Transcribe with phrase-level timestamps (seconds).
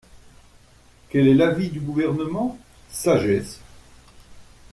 [1.11, 2.57] Quel est l’avis du Gouvernement?
[2.89, 3.59] Sagesse.